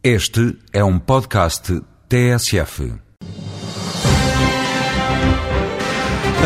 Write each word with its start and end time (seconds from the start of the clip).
Este 0.00 0.56
é 0.72 0.84
um 0.84 0.96
podcast 0.96 1.82
TSF. 2.08 2.94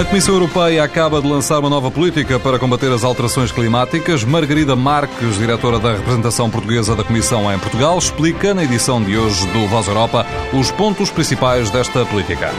A 0.01 0.05
Comissão 0.07 0.37
Europeia 0.37 0.83
acaba 0.83 1.21
de 1.21 1.29
lançar 1.29 1.59
uma 1.59 1.69
nova 1.69 1.91
política 1.91 2.41
para 2.41 2.59
combater 2.59 2.91
as 2.91 3.05
alterações 3.05 3.53
climáticas. 3.53 4.25
Margarida 4.25 4.75
Marques, 4.75 5.37
diretora 5.37 5.79
da 5.79 5.93
representação 5.93 6.49
portuguesa 6.49 6.97
da 6.97 7.05
Comissão 7.05 7.53
em 7.53 7.59
Portugal, 7.59 7.99
explica 7.99 8.55
na 8.55 8.65
edição 8.65 9.05
de 9.05 9.19
hoje 9.19 9.47
do 9.49 9.69
Voz 9.69 9.87
Europa 9.87 10.25
os 10.55 10.71
pontos 10.71 11.11
principais 11.11 11.71
desta 11.71 12.07
política. 12.07 12.51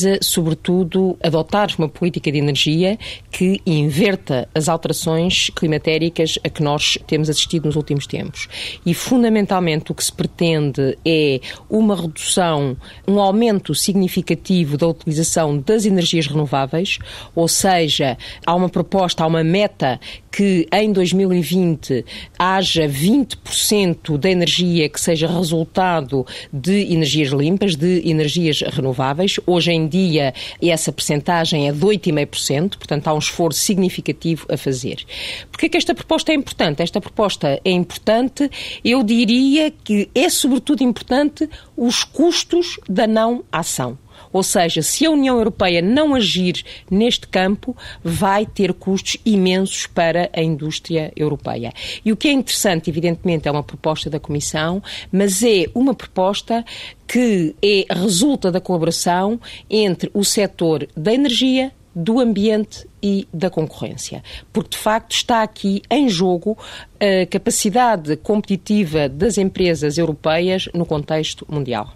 Visa, 0.00 0.18
sobretudo, 0.22 1.16
adotar 1.22 1.68
uma 1.78 1.88
política 1.88 2.32
de 2.32 2.38
energia 2.38 2.98
que 3.30 3.60
inverta 3.66 4.48
as 4.54 4.68
alterações 4.68 5.50
climatéricas 5.54 6.38
a 6.42 6.48
que 6.48 6.62
nós 6.62 6.98
temos 7.06 7.28
assistido 7.28 7.66
nos 7.66 7.76
últimos 7.76 8.06
tempos. 8.06 8.48
E, 8.84 8.94
fundamentalmente, 8.94 9.92
o 9.92 9.94
que 9.94 10.04
se 10.04 10.12
pretende 10.12 10.96
é 11.04 11.40
uma 11.68 11.94
redução, 11.94 12.76
um 13.06 13.20
aumento 13.20 13.74
significativo 13.74 14.76
da 14.76 14.88
utilização 14.88 15.58
das 15.58 15.84
energias 15.84 16.26
renováveis, 16.26 16.98
ou 17.34 17.46
seja, 17.46 18.16
há 18.46 18.54
uma 18.54 18.68
proposta, 18.68 19.22
há 19.22 19.26
uma 19.26 19.44
meta 19.44 20.00
que 20.30 20.66
em 20.72 20.92
2020 20.92 22.04
haja 22.38 22.88
20% 22.88 24.16
da 24.16 24.30
energia 24.30 24.88
que 24.88 25.00
seja 25.00 25.26
resultado 25.26 26.24
de 26.52 26.92
energias 26.92 27.30
limpas, 27.30 27.74
de 27.74 28.08
energias 28.08 28.62
renováveis. 28.62 29.40
Hoje 29.46 29.72
em 29.72 29.88
dia 29.90 30.32
essa 30.62 30.92
percentagem 30.92 31.68
é 31.68 31.72
de 31.72 31.80
8,5%, 31.80 32.78
portanto 32.78 33.08
há 33.08 33.14
um 33.14 33.18
esforço 33.18 33.60
significativo 33.60 34.46
a 34.48 34.56
fazer. 34.56 35.04
Por 35.50 35.58
que 35.58 35.76
esta 35.76 35.94
proposta 35.94 36.32
é 36.32 36.34
importante? 36.34 36.82
Esta 36.82 37.00
proposta 37.00 37.60
é 37.64 37.70
importante, 37.70 38.50
eu 38.84 39.02
diria 39.02 39.70
que 39.70 40.08
é 40.14 40.30
sobretudo 40.30 40.82
importante 40.82 41.48
os 41.76 42.04
custos 42.04 42.78
da 42.88 43.06
não 43.06 43.44
ação. 43.50 43.98
Ou 44.32 44.42
seja, 44.42 44.82
se 44.82 45.06
a 45.06 45.10
União 45.10 45.36
Europeia 45.36 45.82
não 45.82 46.14
agir 46.14 46.64
neste 46.90 47.26
campo, 47.26 47.76
vai 48.02 48.46
ter 48.46 48.72
custos 48.72 49.16
imensos 49.24 49.86
para 49.86 50.30
a 50.32 50.42
indústria 50.42 51.12
europeia. 51.16 51.72
E 52.04 52.12
o 52.12 52.16
que 52.16 52.28
é 52.28 52.32
interessante, 52.32 52.90
evidentemente, 52.90 53.48
é 53.48 53.50
uma 53.50 53.62
proposta 53.62 54.08
da 54.08 54.20
Comissão, 54.20 54.82
mas 55.12 55.42
é 55.42 55.66
uma 55.74 55.94
proposta 55.94 56.64
que 57.06 57.54
é, 57.62 57.86
resulta 57.92 58.52
da 58.52 58.60
colaboração 58.60 59.40
entre 59.68 60.10
o 60.14 60.24
setor 60.24 60.86
da 60.96 61.12
energia, 61.12 61.72
do 61.94 62.20
ambiente 62.20 62.86
e 63.02 63.26
da 63.32 63.50
concorrência. 63.50 64.22
Porque, 64.52 64.70
de 64.70 64.78
facto, 64.78 65.12
está 65.12 65.42
aqui 65.42 65.82
em 65.90 66.08
jogo 66.08 66.56
a 67.00 67.26
capacidade 67.26 68.16
competitiva 68.16 69.08
das 69.08 69.38
empresas 69.38 69.98
europeias 69.98 70.68
no 70.72 70.86
contexto 70.86 71.44
mundial. 71.48 71.92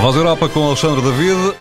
Voz 0.00 0.16
Europa 0.16 0.48
com 0.48 0.66
Alexandre 0.66 1.02
David. 1.02 1.52